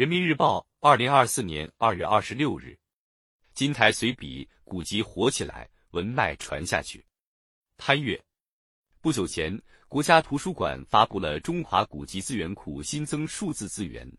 [0.00, 2.74] 人民日报，二零二四年二月二十六日，
[3.52, 7.04] 金台随笔：古籍活起来，文脉传下去。
[7.76, 8.18] 潘越。
[9.02, 14.10] 不久前，国家图书馆发布了中华古籍资源库新增数字资源，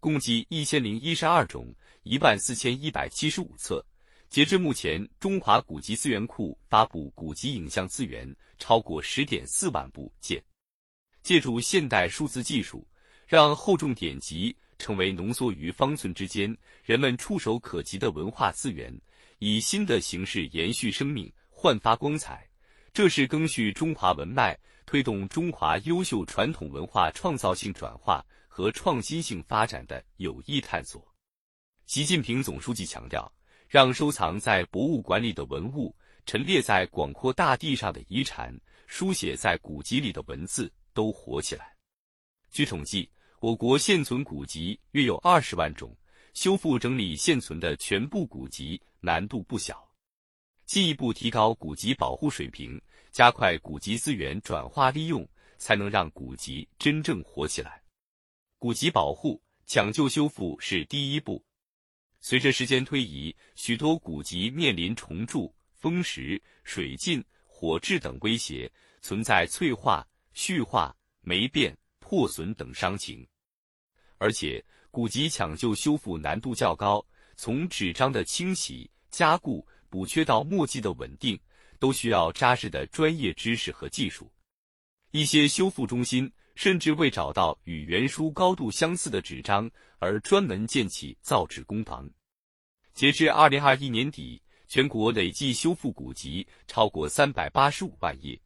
[0.00, 1.70] 共计一千零一十二种，
[2.02, 3.84] 一万四千一百七十五册。
[4.30, 8.26] 截至目前，中华古籍资源库发布古籍影像资源
[8.56, 10.42] 超过十点四万部件。
[11.22, 12.88] 借助现代数字技术，
[13.26, 14.56] 让厚重典籍。
[14.78, 18.94] 成为浓缩于方寸之间、人们触手可及的文化资源，
[19.38, 22.46] 以新的形式延续生命、焕发光彩。
[22.92, 31.06] 这是赓续中华文脉、推动中华优秀传统文化创造性转化和创新性发展的有益探索。
[31.86, 33.30] 习近平总书记强调，
[33.68, 38.54] 让收藏在博物馆里的文物、陈列在广阔大地上的遗产、
[38.86, 41.74] 书写在古籍里的文字都活起来。
[42.50, 43.10] 据统计。
[43.40, 45.94] 我国现存古籍约有二十万种，
[46.32, 49.86] 修复整理现存的全部古籍难度不小。
[50.64, 57.82] 进一步提高古籍保护水平，加快古籍资源转化利用，才能让古籍真正活起来。
[58.58, 61.44] 古籍保护、抢救、修复是第一步。
[62.22, 68.72] 随着时间推移，许多古籍面临重铸、风蚀、水浸、火炙等威胁，
[69.02, 71.76] 存在脆化、絮化、霉变。
[71.98, 73.26] 破损等伤情，
[74.18, 77.04] 而且古籍抢救修复难度较高，
[77.36, 81.38] 从纸张的清洗、加固、补缺到墨迹的稳定，
[81.78, 84.30] 都需要扎实的专业知识和技术。
[85.10, 92.08] 一些修复中心甚至为找到与原书高度相似的纸张而专门建起造纸工房。
[92.94, 98.40] 截至二零二一年底，全国累计修复古籍超过三百八十五万页。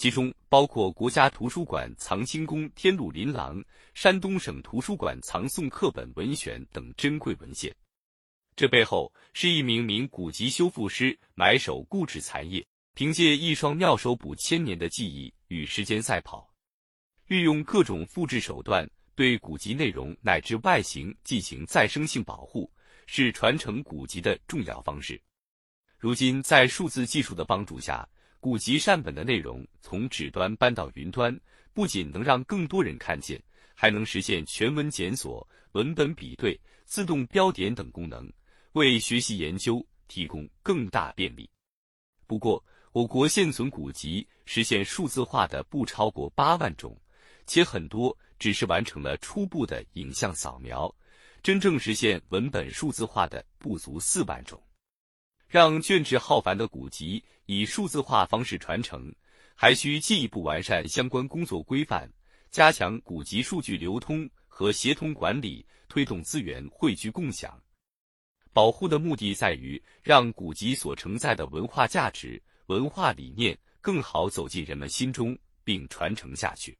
[0.00, 3.62] 其中包括国家图书馆藏清宫天禄琳琅、
[3.92, 7.70] 山东省图书馆藏宋课本文选等珍贵文献。
[8.56, 16.50] 这背后是一名名古籍修复师埋首固执残页，凭借一双妙手补千年的技艺与时间赛跑，
[17.26, 22.72] 运用各种复制手段对古籍内容乃至外形进行再生性保护，
[23.04, 25.20] 是传承古籍的重要方式。
[25.98, 28.08] 如今，在数字技术的帮助下，
[28.40, 31.38] 古籍善本的内容从纸端搬到云端，
[31.74, 33.38] 不仅能让更多人看见，
[33.74, 38.32] 还能实现全文检索、文本比对、自动标点等功能，
[38.72, 41.48] 为学习研究提供更大便利。
[42.26, 46.98] 不过，我国现存古籍实现数字化的不超过八万种，
[47.46, 50.90] 且很多只是完成了初步的影像扫描，
[51.42, 54.58] 真正实现文本数字化的不足四万种。
[55.50, 59.12] 让卷帙浩繁的古籍以数字化方式传承，
[59.56, 62.08] 还需进一步完善相关工作规范，
[62.52, 67.60] 加强古籍数据流通和协同管理，推动资源汇聚共享。
[68.52, 76.78] 保护的目的在于让古籍所承载的文化价值、文化理念更好走进人们心中，并传承下去。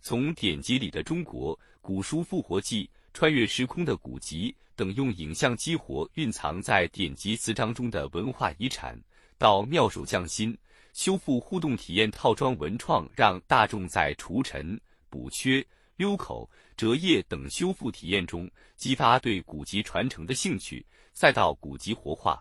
[0.00, 2.88] 从典籍里的中国、古书复活记、
[3.18, 4.54] 穿越时空的古籍。
[4.76, 8.96] 等用影像激活蕴藏在典籍词章中的文化遗产，
[9.36, 10.56] 到妙手匠心
[10.92, 14.80] 修复互动体验套装文创，让大众在除尘、
[15.10, 20.80] 补缺、溜口、折页等修复体验中激发对古籍传承的兴趣；
[21.12, 22.40] 再到古籍活化、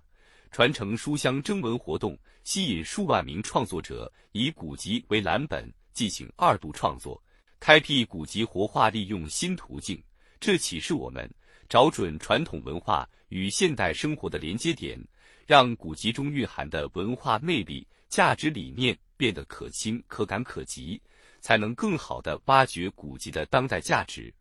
[0.51, 7.19] 传承书香征文活动，吸引数万名创作者以古籍为蓝本进行二度创作，
[7.59, 9.99] 开辟古籍活化利用新途径。
[10.39, 11.29] 这启示我们。
[11.69, 14.97] 找准传统文化与现代生活的连接点，
[15.45, 21.01] 让古籍中蕴含的文化魅力、价值理念变得可亲、可感、可及，
[21.41, 24.33] 才能更好地挖掘古籍的当代价值，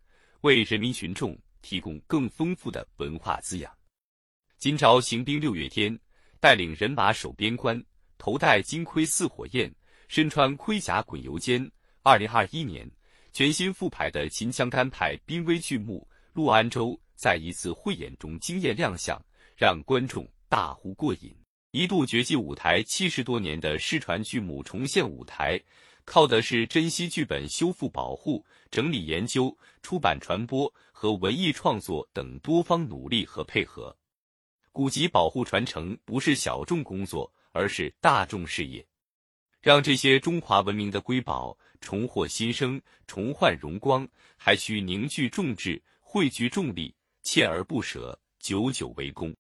[0.43, 3.73] 为人民群众提供更丰富的文化滋养。
[4.57, 5.99] 今朝行兵六月天，
[6.39, 7.85] 带领人马守边关，
[8.19, 9.75] 头戴金盔似火焰，
[10.07, 11.69] 身穿盔甲滚油尖。
[12.05, 12.89] 二零二一年，
[13.37, 16.93] 全新复排的秦腔干派濒危剧目《陆安州》。
[17.15, 19.23] 在一次汇演中惊艳亮相，
[19.55, 21.37] 让观众大呼过瘾。
[21.71, 25.61] 一度绝迹舞台七十多年的失传剧目重现舞台，
[26.07, 33.95] 靠的是珍惜剧本、修复保护、整理研究、出版传播和文艺创作等多方努力和配合。
[34.73, 38.83] 古籍保护传承不是小众工作，而是大众事业。
[39.67, 46.95] 让这些中华文明的瑰宝重获新生、重焕荣光，还需凝聚众志、汇聚众力。
[47.25, 49.37] 锲而不舍，久久为功。